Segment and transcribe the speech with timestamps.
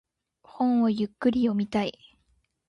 [0.41, 2.17] 本をゆっくり読みたい。